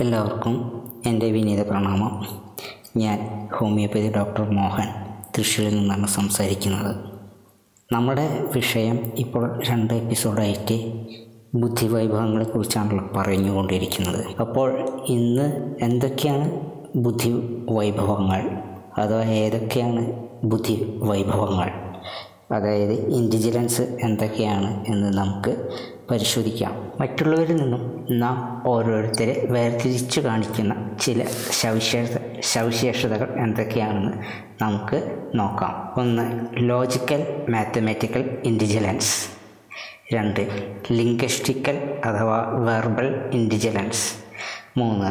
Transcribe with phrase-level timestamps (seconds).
[0.00, 2.26] എല്ലാവർക്കും എന്റെ വിനീത പ്രണാമം.
[2.96, 4.88] ഞാൻ ഹോമിയോപ്പതി ഡോക്ടർ മോഹൻ
[5.38, 6.96] തൃശ്ശൂരിൽ നിന്നാണ് സംസാരിക്കുന്നത്.
[7.92, 10.76] നമ്മുടെ വിഷയം ഇപ്പോൾ രണ്ട് എപ്പിസോഡായിട്ട്
[11.54, 14.24] ബുദ്ധിവൈഭവങ്ങളെക്കുറിച്ചാണല്ലോ പറഞ്ഞുകൊണ്ടിരിക്കുന്നത്.
[14.40, 14.70] അപ്പോൾ
[15.06, 16.60] ഇന്ന് എന്തൊക്കെയാണ്
[16.96, 17.32] ബുദ്ധി
[17.70, 18.42] വൈഭവങ്ങൾ
[18.98, 20.12] അഥവാ ഏതൊക്കെയാണ്
[20.44, 21.89] ബുദ്ധി വൈഭവങ്ങൾ
[22.52, 25.68] അതായത് ഇന്റലിജൻസ് എന്തൊക്കെയാണ് എന്ന് നമുക്ക്
[26.10, 26.92] പരിശോധിക്കാം.
[27.00, 31.24] മറ്റുള്ളവരിൽ നിന്നും നാം ഓരോരുത്തരെ വേർതിരിച്ചു കാണിക്കുന്ന ചില
[31.60, 32.08] സവിശേഷ
[32.42, 34.12] സവിശേഷതകൾ എന്തൊക്കെയാണെന്ന്
[34.62, 36.00] നമുക്ക് നോക്കാം.
[36.00, 39.40] ഒന്ന് ലോജിക്കൽ മാത്തമാറ്റിക്കൽ ഇന്റലിജൻസ്
[40.14, 40.40] രണ്ട്
[40.92, 44.24] ലിംഗസ്റ്റിക്കൽ അഥവാ വെർബൽ ഇന്റലിജൻസ്
[44.78, 45.10] മൂന്ന്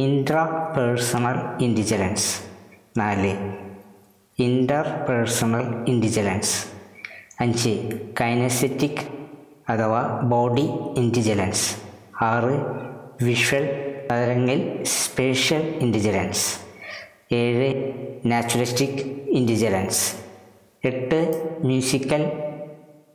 [0.00, 2.42] ഇൻട്രാ പേഴ്സണൽ ഇന്റലിജൻസ്
[2.98, 3.65] നാല്
[4.44, 6.56] ഇന്റർ പേഴ്സണൽ ഇന്റലിജൻസ്
[7.40, 7.70] അഞ്ച്
[8.20, 9.00] കൈനസെറ്റിക്
[9.68, 10.64] അഥവാ ബോഡി
[11.00, 11.64] ഇന്റലിജൻസ്
[12.26, 12.52] ആറ്
[13.24, 13.64] വിഷ്വൽ
[14.10, 16.44] അല്ലെങ്കിൽ സ്പേഷ്യൽ ഇന്റലിജൻസ്
[17.32, 17.70] ഏഴ്
[18.26, 19.00] നാച്ചുറലിസ്റ്റിക്
[19.38, 20.04] ഇന്റലിജൻസ്
[20.82, 21.20] എട്ട്
[21.64, 22.24] മ്യൂസിക്കൽ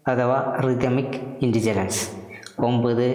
[0.08, 2.04] അഥവാ റിഗമിക് ഇന്റലിജൻസ്
[2.60, 3.08] ഒമ്പത്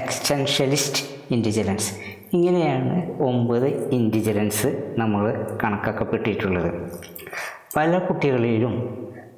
[0.00, 1.90] എക്സ്റ്റൻഷ്യലിസ്റ്റ് ഇന്റലിജൻസ്
[2.36, 5.24] ഇങ്ങനെയാണ് ഒമ്പത് ഇന്റലിജൻസ് നമ്മൾ
[5.62, 6.70] കണക്കാക്കപ്പെട്ടിട്ടുള്ളത്.
[7.76, 8.74] പല കുട്ടികളിലും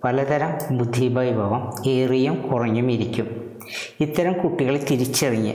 [0.04, 3.26] പലതരം ബുദ്ധിവൈഭവം ഏറിയും കുറഞ്ഞും ഇരിക്കും.
[4.00, 5.52] ഇത്തരം കുട്ടികളെ തിരിച്ചറിഞ്ഞ്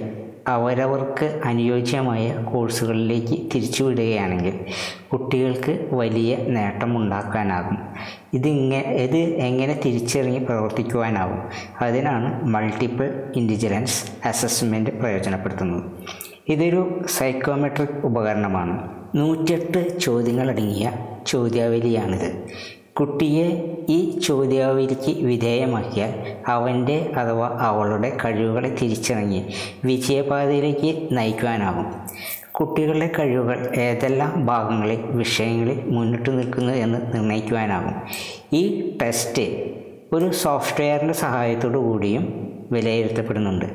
[0.47, 4.59] അവരവർക്ക് അനുയോജ്യമായ കോഴ്സുകളിലേക്ക് തിരിച്ചുവിടുകയാണെങ്കിൽ
[5.13, 7.77] കുട്ടികൾക്ക് വലിയ നേട്ടമുണ്ടാക്കാനാകും.
[8.33, 11.41] ഇതിങ്ങനെ ഇത് എങ്ങനെ തിരിച്ചറിഞ്ഞ് പ്രവർത്തിക്കുവാനാവും
[11.81, 15.83] അതിനാണ് മൾട്ടിപ്പിൾ ഇന്റലിജൻസ് അസസ്മെന്റ് പ്രയോജനപ്പെടുത്തുന്നത്.
[16.49, 18.89] ഇതൊരു സൈക്കോമെട്രിക് ഉപകരണമാണ്.
[19.15, 20.91] നൂറ്റെട്ട് ചോദ്യങ്ങളടങ്ങിയ
[21.27, 22.43] ചോദ്യാവലിയാണിത്.
[22.93, 26.13] കുട്ടിയെ ഈ ചോദ്യാവലിക്ക് വിധേയമാക്കിയാൽ
[26.47, 29.43] അവന്റെ അഥവാ അവളുടെ കഴിവുകളെ തിരിച്ചറിഞ്ഞ്
[29.85, 31.85] വിജയപാതയിലേക്ക് നയിക്കുവാനാകും
[32.51, 37.95] കുട്ടികളുടെ കഴിവുകൾ ഏതെല്ലാം ഭാഗങ്ങളിൽ വിഷയങ്ങളിൽ മുന്നിട്ട് നിൽക്കുന്നു എന്ന് നിർണയിക്കുവാനാകും
[38.53, 39.45] ഈ ടെസ്റ്റ്
[40.13, 43.65] ഒരു സോഫ്റ്റ്വെയറിന്റെ സഹായത്തോടു കൂടിയും വിലയിരുത്തപ്പെടുന്നുണ്ട്.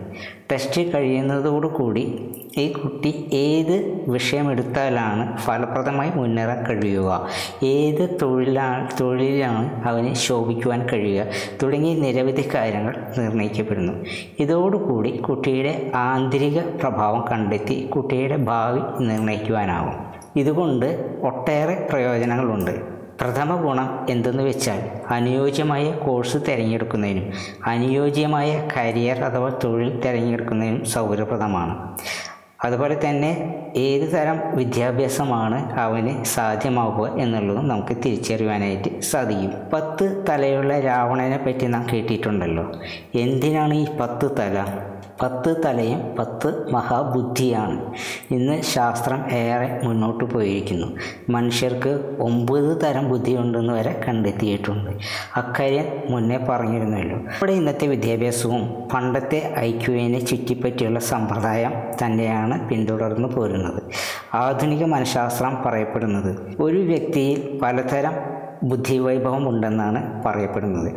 [0.52, 7.28] ടെസ്റ്റ് കഴിയുന്നതോടുകൂടി ഈ കുട്ടി ഏത് വിഷയമെടുത്താലാണ് ഫലപ്രദമായി മുന്നേറാൻ കഴിയുക?
[7.62, 11.26] ഏത് തൊഴിലാണ് തൊഴിലാണ് അവന് ശോഭിക്കുവാൻ കഴിയുക?
[11.62, 13.92] തുടങ്ങിയ നിരവധി കാര്യങ്ങൾ നിർണയിക്കപ്പെടുന്നു.
[14.38, 20.86] ഇതോടുകൂടി കുട്ടിയുടെ ആന്തരിക പ്രഭാവം കണ്ടെത്തി കുട്ടിയുടെ ഭാവി നിർണയിക്കുവാനാകും ഇതുകൊണ്ട്
[21.22, 22.93] ഒട്ടേറെ പ്രയോജനങ്ങളുണ്ട്.
[23.24, 27.32] പ്രഥമ ഗുണം എന്തെന്ന് വെച്ചാൽ അനുയോജ്യമായ കോഴ്സ് തിരഞ്ഞെടുക്കുന്നതിനും
[27.66, 31.96] അനുയോജ്യമായ കരിയർ അഥവാ തൊഴിൽ തിരഞ്ഞെടുക്കുന്നതിനും സൗകര്യപ്രദമാണ്.
[32.64, 33.30] അതുപോലെ തന്നെ
[33.76, 39.52] ഏത് തരം വിദ്യാഭ്യാസമാണ് അവന് സാധ്യമാവുക എന്നുള്ളതും നമുക്ക് തിരിച്ചറിയുവാനായിട്ട് സാധിക്കും.
[39.72, 42.72] പത്ത് തലയുള്ള രാവണനെ പറ്റി നാം കേട്ടിട്ടുണ്ടല്ലോ.
[43.14, 44.66] എന്തിനാണ് ഈ പത്ത് തല?
[45.22, 47.92] പത്ത് തലയും പത്ത് മഹാബുദ്ധിയാണ്.
[48.30, 50.86] ഇന്ന് ശാസ്ത്രം ഏറെ മുന്നോട്ട് പോയിരിക്കുന്നു.
[51.30, 54.90] മനുഷ്യർക്ക് ഒമ്പത് തരം ബുദ്ധിയുണ്ടെന്ന് വരെ കണ്ടെത്തിയിട്ടുണ്ട്.
[55.36, 57.16] അക്കാര്യം മുന്നേ പറഞ്ഞിരുന്നല്ലോ.
[57.16, 61.72] നമ്മുടെ ഇന്നത്തെ വിദ്യാഭ്യാസവും പണ്ടത്തെ ഐക്യുവിനെ ചുറ്റിപ്പറ്റിയുള്ള സമ്പ്രദായം
[62.04, 63.82] തന്നെയാണ് പിന്തുടർന്നു പോരുന്നത്.
[64.34, 70.92] ആധുനിക മനഃശാസ്ത്രം പറയപ്പെടുന്നത് ഒരു വ്യക്തിയിൽ പലതരം ബുദ്ധിവൈഭവം ഉണ്ടെന്നാണ് പറയപ്പെടുന്നത്.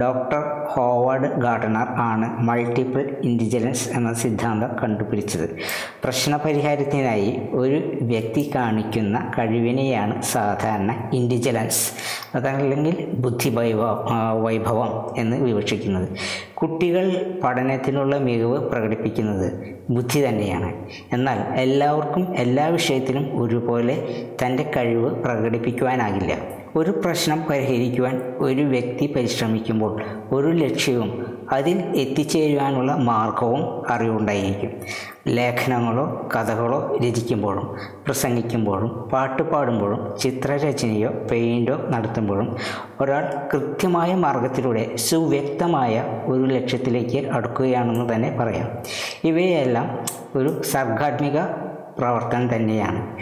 [0.00, 5.56] ഡോക്ടർ ഹോവാർഡ് ഗാർഡനർ ആണ് മൾട്ടിപ്പിൾ ഇന്റലിജൻസ് എന്ന സിദ്ധാന്തം കണ്ടുപിടിച്ചത്.
[6.04, 11.92] പ്രശ്നപരിഹാരത്തിനായി ഒരു വ്യക്തി കാണിക്കുന്ന കഴിവിനെയാണ് സാധാരണ ഇന്റലിജൻസ്
[12.36, 13.48] അതല്ലെങ്കിൽ ബുദ്ധി
[14.32, 16.08] വൈഭവം എന്ന് വിവക്ഷിക്കുന്നത്.
[16.54, 20.72] കുട്ടികൾ പഠനത്തിനുള്ള മികവ് പ്രകടിപ്പിക്കുന്നത് ബുദ്ധി തന്നെയാണ്.
[21.12, 26.55] എന്നാൽ എല്ലാവർക്കും എല്ലാ വിഷയത്തിലും ഒരുപോലെ തന്റെ കഴിവ് പ്രകടിപ്പിക്കുവാനാകില്ല.
[26.76, 34.70] ഒരു പ്രശ്നം പരിഹരിക്കുവാൻ ഒരു വ്യക്തി പരിശ്രമിക്കുമ്പോൾ ഒരു ലക്ഷ്യവും അതിൽ എത്തിച്ചേരുവാനുള്ള മാർഗവും അറിവുണ്ടായിരിക്കും.
[35.28, 37.76] ലേഖനങ്ങളോ കഥകളോ രചിക്കുമ്പോഴും
[38.06, 42.56] പ്രസംഗിക്കുമ്പോഴും പാട്ട് പാടുമ്പോഴും ചിത്രരചനയോ പെയിന്റോ നടത്തുമ്പോഴും
[43.00, 48.68] ഒരാൾ കൃത്യമായ മാർഗത്തിലൂടെ സുവ്യക്തമായ ഒരു ലക്ഷ്യത്തിലേക്ക് അടുക്കുകയാണെന്ന് തന്നെ പറയാം.
[49.24, 50.04] ഇവയെല്ലാം
[50.34, 51.40] ഒരു സർഗാത്മിക
[51.98, 53.16] പ്രവർത്തനം തന്നെയാണ്.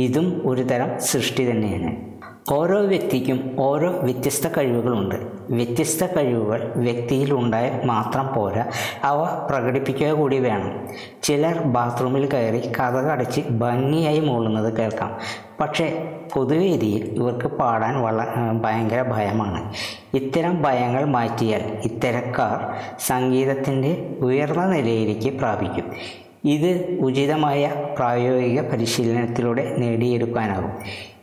[0.00, 2.11] ഇതും ഒരു തരം സൃഷ്ടി തന്നെയാണ്.
[2.50, 5.14] ഓരോ വ്യക്തിക്കും ഓരോ വ്യത്യസ്ത കഴിവുകളുണ്ട്.
[5.50, 8.66] വ്യത്യസ്ത കഴിവുകൾ വ്യക്തിയിൽ ഉണ്ടായ മാത്രം പോരാ
[9.04, 10.88] അവ പ്രകടിപ്പിക്കുക കൂടി വേണം.
[11.22, 15.18] ചിലർ ബാത്റൂമിൽ കയറി കഥകടച്ച് ഭംഗിയായി മൂളുന്നത് കേൾക്കാം.
[15.60, 18.24] പക്ഷേ പൊതുവേദിയിൽ ഇവർക്ക് പാടാൻ വള
[18.60, 19.72] ഭയങ്കര ഭയമാണ്.
[20.16, 25.92] ഇത്തരം ഭയങ്ങൾ മാറ്റിയാൽ ഇത്തരക്കാർ സംഗീതത്തിന്റെ ഉയർന്ന നിലയിലേക്ക് പ്രാപിക്കും.
[26.44, 30.72] ഇത് ഉചിതമായ പ്രായോഗിക പരിശീലനത്തിലൂടെ നേടിയെടുക്കാനാകും.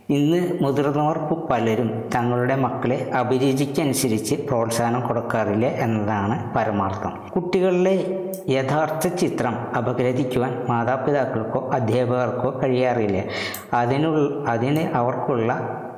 [0.09, 7.29] ഇന്ന് മുതിർന്നവർ പലരും തങ്ങളുടെ മക്കളെ അഭിരുചിക്കനുസരിച്ച് പ്രോത്സാഹനം കൊടുക്കാറില്ല എന്നതാണ് പരമാർത്ഥം.
[7.35, 13.23] കുട്ടികളിലെ യഥാർത്ഥ ചിത്രം അപഗ്രഥിക്കുവാൻ മാതാപിതാക്കൾക്കോ അധ്യാപകർക്കോ കഴിയാറില്ല.
[13.73, 15.53] അതിനുള്ള അതിന് അവർക്കുള്ള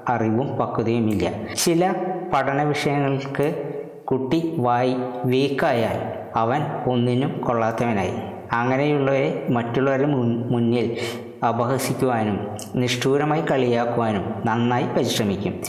[0.09, 1.31] അറിവും പക്വതയുമില്ല.
[1.63, 1.93] ചില
[2.33, 3.73] പഠന വിഷയങ്ങൾക്ക്
[4.11, 8.40] കുട്ടി വായി വീക്കായാൽ അവൻ ഒന്നിനും കൊള്ളാത്തവനായി.
[8.51, 10.07] അങ്ങനെയുള്ളവരെ മറ്റുള്ളവരുടെ
[10.53, 10.97] മുന്നിൽ
[11.45, 15.61] അപഹസിക്കുവാനും നിഷ്ഠൂരമായി കളിയാക്കുവാനും നന്നായി പരിശ്രമിക്കും.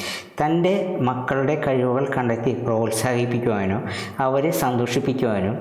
[0.44, 3.82] തന്റെ മക്കളുടെ കഴിവുകൾ കണ്ടെത്തി പ്രോത്സാഹിപ്പിക്കുവാനോ
[4.18, 5.52] അവരെ സന്തോഷിപ്പിക്കുവാനോ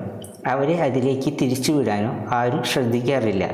[0.46, 3.50] അവരെ അതിലേക്ക് തിരിച്ചു വിടാനോ ആരും ശ്രദ്ധിക്കാറില്ല.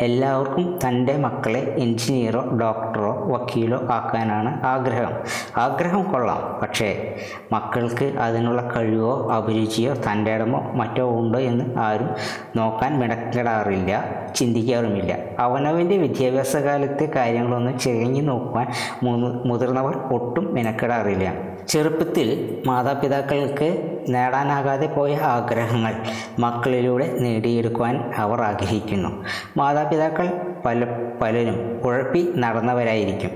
[0.00, 5.12] എല്ലാവർക്കും തന്റെ മക്കളെ എഞ്ചിനീയറോ ഡോക്ടറോ വക്കീലോ ആക്കാനാണ് ആഗ്രഹം.
[5.56, 7.14] ആഗ്രഹം കൊള്ളാം പക്ഷേ
[7.52, 12.08] മക്കൾക്ക് അതിനുള്ള കഴിവോ അഭിരുചിയോ തന്റെ ഇടമോ മറ്റോ ഉണ്ടോ എന്ന് ആരും
[12.56, 14.04] നോക്കാൻ മിടക്കിടാറില്ല
[14.36, 15.18] ചിന്തിക്കാറുമില്ല.
[15.38, 18.66] അവനവന്റെ വിദ്യാഭ്യാസ കാലത്തെ കാര്യങ്ങളൊന്നും ചികഞ്ഞു നോക്കുവാൻ
[19.44, 21.32] മുതിർന്നവർ ഒട്ടും മെനക്കെടാറില്ല.
[21.68, 25.94] ചെറുപ്പത്തിൽ മാതാപിതാക്കൾക്ക് നേടാനാകാതെ പോയ ആഗ്രഹങ്ങൾ
[26.38, 29.24] മക്കളിലൂടെ നേടിയെടുക്കുവാൻ അവർ ആഗ്രഹിക്കുന്നു.
[29.56, 30.84] മാതാപിതാക്കൾ പല
[31.22, 33.30] പലരും ഉഴപ്പി നടന്നവരായിരിക്കും.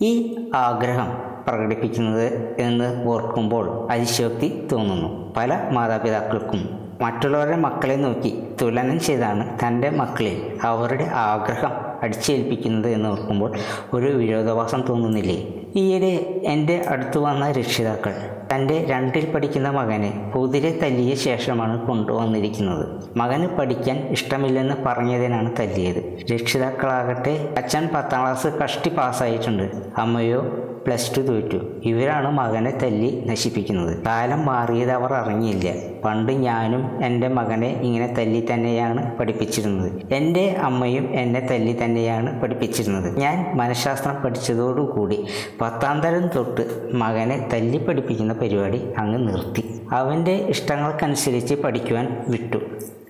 [0.00, 5.34] ഈ ആഗ്രഹം പ്രകടിപ്പിക്കുന്നത് എന്ന് ഓർക്കുമ്പോൾ അതിശയോക്തി തോന്നുന്നു.
[5.36, 11.70] പല മാതാപിതാക്കൾക്കും മറ്റുള്ളവരുടെ മക്കളെ നോക്കി തുലനം ചെയ്താണ് തന്റെ മക്കളിൽ അവരുടെ ആഗ്രഹം
[12.02, 13.52] അടിച്ചേൽപ്പിക്കുന്നത് എന്ന് ഓർക്കുമ്പോൾ
[13.92, 15.48] ഒരു വിരോധാഭാസം തോന്നുന്നില്ലേ?
[15.76, 18.14] ഈയിടെ എന്റെ അടുത്ത് വന്ന രക്ഷിതാക്കൾ
[18.54, 22.86] തന്റെ രണ്ടിൽ പഠിക്കുന്ന മകനെ കുതിരെ തല്ലിയ ശേഷമാണ് കൊണ്ടുവന്നിരിക്കുന്നത്.
[23.16, 26.18] മകന് പഠിക്കാൻ ഇഷ്ടമില്ലെന്ന് പറഞ്ഞതിനാണ് തല്ലിയത്.
[26.32, 29.72] രക്ഷിതാക്കളാകട്ടെ അച്ഛൻ പത്താം ക്ലാസ് കഷ്ടി പാസ്സായിട്ടുണ്ട്.
[29.98, 30.40] അമ്മയോ
[30.86, 31.58] പ്ലസ് ടു തോറ്റു.
[31.84, 34.04] ഇവരാണ് മകനെ തല്ലി നശിപ്പിക്കുന്നത്.
[34.04, 35.72] കാലം മാറിയത് അവർ അറിഞ്ഞില്ല.
[36.04, 40.12] പണ്ട് ഞാനും എന്റെ മകനെ ഇങ്ങനെ തല്ലി തന്നെയാണ് പഠിപ്പിച്ചിരുന്നത്.
[40.12, 43.18] എന്റെ അമ്മയും എന്നെ തല്ലി തന്നെയാണ് പഠിപ്പിച്ചിരുന്നത്.
[43.18, 45.24] ഞാൻ മനഃശാസ്ത്രം പഠിച്ചതോടുകൂടി
[45.60, 49.64] പത്താം തരം തൊട്ട് മകനെ തല്ലി പഠിപ്പിക്കുന്ന പരിപാടി അങ്ങ് നിർത്തി.
[49.92, 52.58] അവന്റെ ഇഷ്ടങ്ങൾക്കനുസരിച്ച് പഠിക്കുവാൻ വിട്ടു.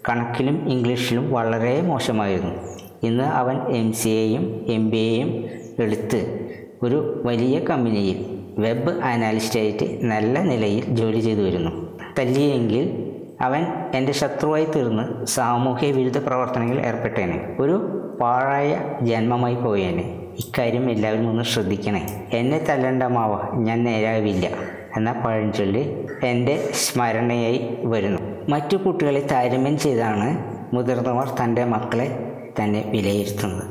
[0.09, 2.55] കണക്കിലും ഇംഗ്ലീഷിലും വളരെ മോശമായിരുന്നു.
[3.03, 5.45] ഇന്ന് അവൻ എം സി എയും എം ബി എയും
[5.79, 6.49] എടുത്ത്
[6.83, 11.99] ഒരു വലിയ കമ്പനിയിൽ വെബ് അനാലിസ്റ്റായിട്ട് നല്ല നിലയിൽ ജോലി ചെയ്തു വരുന്നു.
[12.19, 17.57] തല്ലിയെങ്കിൽ അവൻ എന്റെ ശത്രുവായി തീർന്ന് സാമൂഹ്യ വിരുദ്ധ പ്രവർത്തനങ്ങളിൽ ഏർപ്പെട്ടേനെ.
[17.61, 20.19] ഒരു പാഴായ ജന്മമായി പോയേനെ.
[20.39, 22.29] ഇക്കാര്യം എല്ലാവരും ഒന്ന് ശ്രദ്ധിക്കണേ.
[22.33, 24.49] എന്നെ തല്ലണ്ട മാവ ഞാൻ നേരാവില്ല
[24.97, 28.19] എന്ന പഴഞ്ചൊല്ലി എന്റെ സ്മരണയായി വരുന്നു.
[28.49, 32.28] മറ്റു കുട്ടികളെ താരതമ്യം ചെയ്താണ് മുതിർന്നവർ തന്റെ മക്കളെ
[32.61, 33.65] തന്നെ വിലയിരുത്തുന്നത്.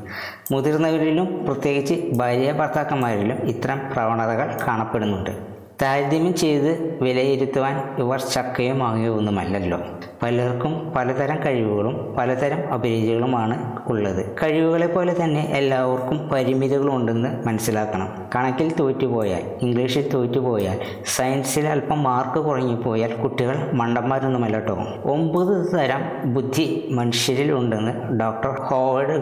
[0.52, 5.57] മുതിർന്നവരിലും പ്രത്യേകിച്ച് ഭാര്യ ഭർത്താക്കന്മാരിലും ഇത്തരം പ്രവണതകൾ കാണപ്പെടുന്നുണ്ട്.
[5.82, 9.80] താരതമ്യം ചെയ്ത് വിലയിരുത്തുവാൻ ഇവർ ചക്കയോ മാങ്ങയോ ഒന്നുമല്ലല്ലോ
[10.24, 14.36] പലർക്കും പലതരം കഴിവുകളും പലതരം അഭിരുചികളുമാണ് ഉള്ളത്.
[14.44, 18.08] കഴിവുകളെ പോലെ തന്നെ എല്ലാവർക്കും പരിമിതികളുണ്ടെന്ന് മനസ്സിലാക്കണം.
[18.36, 26.88] കണക്കിൽ തോറ്റുപോയാൽ ഇംഗ്ലീഷിൽ തോറ്റുപോയാൽ സയൻസിൽ അല്പം മാർക്ക് കുറഞ്ഞു പോയാൽ കുട്ടികൾ മണ്ടന്മാരൊന്നുമല്ല കേട്ടോ ഒമ്പത് തരം ബുദ്ധി
[26.92, 29.18] മനുഷ്യരിൽ ഉണ്ടെന്ന് ഡോക്ടർ ഹോവേഡ്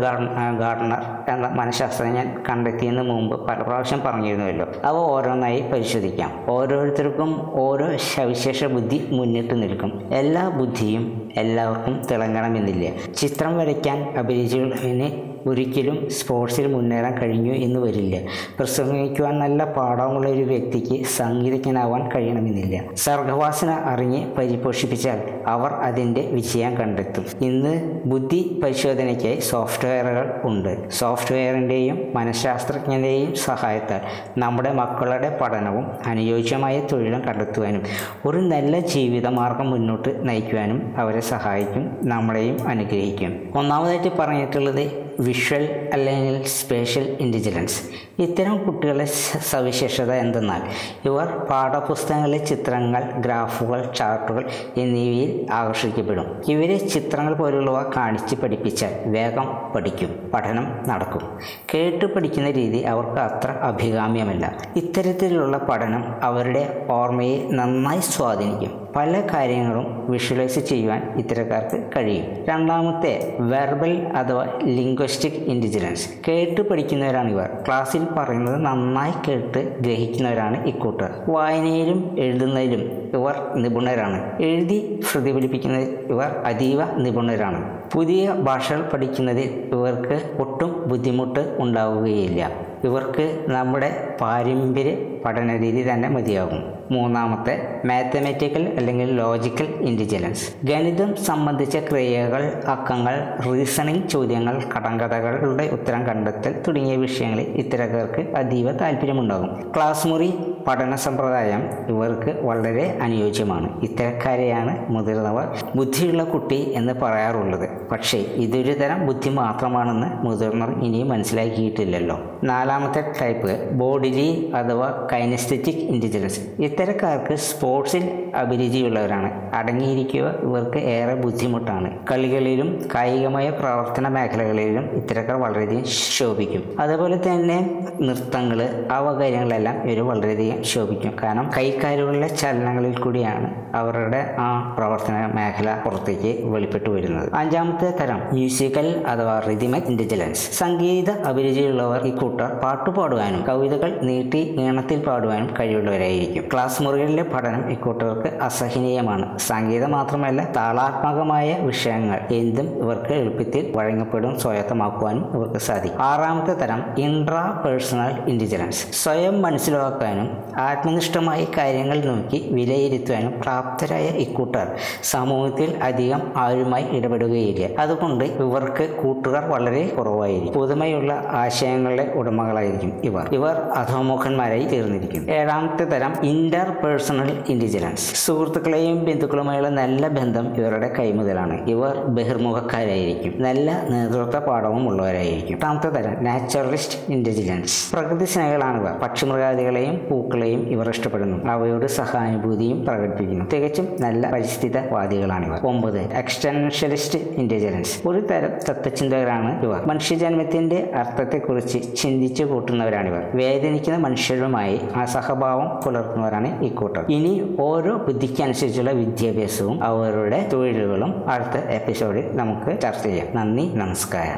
[0.60, 1.04] ഗാർഡനർ
[1.34, 4.68] എന്ന മനഃശാസ്ത്രജ്ഞൻ കണ്ടെത്തിയതിന് മുമ്പ് പല പ്രാവശ്യം പറഞ്ഞിരുന്നുവല്ലോ.
[4.86, 6.45] അവ ഓരോന്നായി പരിശോധിക്കാം.
[6.50, 10.10] ഓരോരുത്തർക്കും ഓരോ സവിശേഷ ബുദ്ധി മുന്നിട്ട് നിൽക്കും.
[10.14, 13.14] എല്ലാ ബുദ്ധിയും എല്ലാവർക്കും തിളങ്ങണമെന്നില്ല.
[13.14, 18.22] ചിത്രം വരയ്ക്കാൻ അഭിരുചികളെ ഒരിക്കലും സ്പോർട്സിൽ മുന്നേറാൻ കഴിഞ്ഞു എന്ന് വരില്ല.
[18.58, 22.84] പ്രസംഗിക്കുവാൻ നല്ല പാഠമുള്ള ഒരു വ്യക്തിക്ക് സംഗീതജ്ഞനാവാൻ കഴിയണമെന്നില്ല.
[22.96, 27.26] സർഗവാസന അറിഞ്ഞ് പരിപോഷിപ്പിച്ചാൽ അവർ അതിന്റെ വിജയം കണ്ടെത്തും.
[27.42, 30.90] ഇന്ന് ബുദ്ധി പരിശോധനയ്ക്കായി സോഫ്റ്റ്വെയറുകൾ ഉണ്ട്.
[30.90, 34.02] സോഫ്റ്റ്വെയറിന്റെയും മനഃശാസ്ത്രജ്ഞന്റെയും സഹായത്താൽ
[34.38, 37.84] നമ്മുടെ മക്കളുടെ പഠനവും അനുയോജ്യമായ തൊഴിലും കണ്ടെത്തുവാനും
[38.26, 43.50] ഒരു നല്ല ജീവിതമാർഗം മുന്നോട്ട് നയിക്കുവാനും അവരെ സഹായിക്കും നമ്മളെയും അനുഗ്രഹിക്കും.
[43.56, 47.82] ഒന്നാമതായിട്ട് പറഞ്ഞിട്ടുള്ളത് വിഷ്വൽ അല്ലെങ്കിൽ സ്പേഷ്യൽ ഇന്റലിജൻസ്
[48.22, 49.06] ഇത്തരം കുട്ടികളുടെ
[49.50, 50.62] സവിശേഷത എന്തെന്നാൽ
[51.06, 56.42] ഇവർ പാഠപുസ്തകങ്ങളിലെ ചിത്രങ്ങൾ ഗ്രാഫുകൾ ചാർട്ടുകൾ എന്നിവയിൽ ആകർഷിക്കപ്പെടും.
[56.48, 61.40] ഇവരെ ചിത്രങ്ങൾ പോലുള്ളവ കാണിച്ച് പഠിപ്പിച്ചാൽ വേഗം പഠിക്കും പഠനം നടക്കും.
[61.74, 64.58] കേട്ട് പഠിക്കുന്ന രീതി അവർക്ക് അത്ര അഭികാമ്യമല്ല.
[64.76, 68.85] ഇത്തരത്തിലുള്ള പഠനം അവരുടെ ഓർമ്മയെ നന്നായി സ്വാധീനിക്കും.
[68.96, 72.26] പല കാര്യങ്ങളും വിഷ്വലൈസ് ചെയ്യുവാൻ ഇത്തരക്കാർക്ക് കഴിയും.
[72.50, 77.50] രണ്ടാമത്തെ വെർബൽ അഥവാ ലിംഗ്വസ്റ്റിക് ഇന്റലിജൻസ് കേട്ട് പഠിക്കുന്നവരാണ് ഇവർ.
[77.68, 82.84] ക്ലാസ്സിൽ പറയുന്നത് നന്നായി കേട്ട് ഗ്രഹിക്കുന്നവരാണ് ഇക്കൂട്ടർ വായനയിലും എഴുതുന്നതിലും
[83.14, 84.42] ഇവർ നിപുണരാണ്.
[84.42, 87.80] എഴുതി പ്രതിഫലിപ്പിക്കുന്നതിൽ ഇവർ അതീവ നിപുണരാണ്.
[87.94, 92.52] പുതിയ ഭാഷകൾ പഠിക്കുന്നതിൽ ഇവർക്ക് ഒട്ടും ബുദ്ധിമുട്ട് ഉണ്ടാവുകയില്ല.
[92.84, 96.64] ഇവർക്ക് നമ്മുടെ പാരമ്പര്യ പഠന രീതി തന്നെ മതിയാകും.
[96.92, 106.96] മൂന്നാമത്തെ മാത്തമാറ്റിക്കൽ അല്ലെങ്കിൽ ലോജിക്കൽ ഇന്റലിജൻസ് ഗണിതം സംബന്ധിച്ച ക്രിയകൾ അക്കങ്ങൾ റീസണിംഗ് ചോദ്യങ്ങൾ കടങ്കഥകളുടെ ഉത്തരം കണ്ടെത്തൽ തുടങ്ങിയ
[106.96, 109.72] വിഷയങ്ങളിൽ ഇത്തരക്കാർക്ക് അതീവ താല്പര്യമുണ്ടാകും.
[109.76, 110.34] ക്ലാസ് മുറി
[110.68, 113.82] പഠന സമ്പ്രദായം ഇവർക്ക് വളരെ അനുയോജ്യമാണ്.
[113.82, 117.70] ഇത്തരക്കാരെയാണ് മുതിർന്നവർ ബുദ്ധിയുള്ള കുട്ടി എന്ന് പറയാറുള്ളത്.
[117.92, 122.20] പക്ഷേ ഇതൊരു തരം ബുദ്ധി മാത്രമാണെന്ന് മുതിർന്നവർ ഇനിയും മനസ്സിലാക്കിയിട്ടില്ലല്ലോ.
[122.44, 126.40] നാലാമത്തെ ടൈപ്പ് ബോഡിലി അഥവാ കൈനസ്തെറ്റിക് ഇന്റലിജൻസ്
[126.76, 128.06] ഇത്തരക്കാർക്ക് സ്പോർട്സിൽ
[128.36, 129.28] അഭിരുചിയുള്ളവരാണ്.
[129.56, 131.90] അടങ്ങിയിരിക്കുക ഇവർക്ക് ഏറെ ബുദ്ധിമുട്ടാണ്.
[132.12, 135.86] കളികളിലും കായികമായ പ്രവർത്തന മേഖലകളിലും ഇത്തരക്കാർ വളരെയധികം
[136.18, 136.64] ശോഭിക്കും.
[136.80, 137.58] അതുപോലെ തന്നെ
[138.02, 138.60] നൃത്തങ്ങൾ
[139.06, 141.14] വക കാര്യങ്ങളെല്ലാം ഇവർ വളരെയധികം ശോഭിക്കും.
[141.24, 147.30] കാരണം കൈക്കാരുകളിലെ ചലനങ്ങളിൽ കൂടിയാണ് അവരുടെ ആ പ്രവർത്തന മേഖല പുറത്തേക്ക് വെളിപ്പെട്ടു വരുന്നത്.
[147.36, 155.54] അഞ്ചാമത്തെ തരം മ്യൂസിക്കൽ അഥവാ റിതിമിക് ഇന്റലിജൻസ് സംഗീത അഭിരുചിയുള്ളവർ ഈ കൂട്ടർ പാട്ടുപാടുവാനും കവിതകൾ നീട്ടി ഈണത്തിൽ പാടുവാനും
[155.60, 156.46] കഴിവുള്ളവരായിരിക്കും.
[156.66, 159.40] ക്ലാസ് മുറികളിലെ പഠനം ഇക്കൂട്ടർക്ക് അസഹനീയമാണ്.
[159.40, 166.04] സംഗീതം മാത്രമല്ല താളാത്മകമായ വിഷയങ്ങൾ എന്തും ഇവർക്ക് എളുപ്പത്തിൽ വഴങ്ങപ്പെടും സ്വായത്തമാക്കുവാനും ഇവർക്ക് സാധിക്കും.
[166.04, 174.68] ആറാമത്തെ തരം ഇൻട്രാ പേഴ്സണൽ ഇന്റലിജൻസ് സ്വയം മനസ്സിലാക്കാനും ആത്മനിഷ്ഠമായ കാര്യങ്ങൾ നോക്കി വിലയിരുത്തുവാനും പ്രാപ്തരായ ഇക്കൂട്ടർ
[175.04, 177.82] സമൂഹത്തിൽ അധികം ആരുമായി ഇടപെടുകയില്ല.
[177.82, 180.54] അതുകൊണ്ട് ഇവർക്ക് കൂട്ടുകാർ വളരെ കുറവായിരിക്കും.
[180.54, 183.30] പുതുമയുള്ള ആശയങ്ങളുടെ ഉടമകളായിരിക്കും ഇവർ.
[183.34, 191.96] ഇവർ അധോമുഖന്മാരായി തീർന്നിരിക്കും ഏഴാമത്തെ തരം ഇന്റർ പേഴ്സണൽ ഇന്റലിജൻസ് സുഹൃത്തുക്കളെയും ബന്ധുക്കളുമായുള്ള നല്ല ബന്ധം ഇവരുടെ കൈമുതലാണ് ഇവർ
[192.06, 193.44] ബഹിർമുഖക്കാരായിരിക്കും.
[193.44, 195.54] നല്ല നേതൃത്വ പാഠവും ഉള്ളവരായിരിക്കും.
[195.54, 201.46] രണ്ടാമത്തെ തരം നാച്ചുറലിസ്റ്റ് ഇന്റലിജൻസ് പ്രകൃതി സ്നേഹികളാണിവർ പക്ഷിമൃഗാദികളെയും പൂക്കളെയും ഇവർ ഇഷ്ടപ്പെടുന്നു.
[201.46, 203.46] അവയോട് സഹാനുഭൂതിയും പ്രകടിപ്പിക്കുന്നു.
[203.54, 209.86] തികച്ചും നല്ല പരിസ്ഥിതവാദികളാണിവർ ഒമ്പത് എക്സ്റ്റൻഷ്യലിസ്റ്റ് ഇന്റലിജൻസ് ഒരു തരം തത്വചിന്തകരാണ് ഇവർ.
[209.86, 220.50] മനുഷ്യജന്മത്തിന്റെ അർത്ഥത്തെക്കുറിച്ച് ചിന്തിച്ചു കൂട്ടുന്നവരാണിവർ വേദനിക്കുന്ന മനുഷ്യരുമായി ആ സഹഭാവം പുലർത്തുന്നവരാണ് ഇക്കൂട്ടർ ഇനി ഓരോ ബുദ്ധിക്കനുസരിച്ചുള്ള വിദ്യാഭ്യാസവും അവരുടെ
[220.54, 223.28] തൊഴിലുകളും അടുത്ത എപ്പിസോഡിൽ നമുക്ക് ചർച്ച ചെയ്യാം.
[223.36, 224.34] നന്ദി നമസ്കാരം.